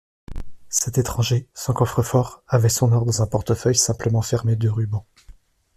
[0.69, 5.05] Cet étranger, sans coffre-fort, avait son or dans un portefeuille, simplement fermé de rubans.